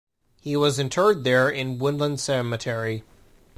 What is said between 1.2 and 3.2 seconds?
there in Woodland Cemetery.